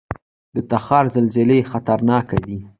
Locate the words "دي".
2.45-2.57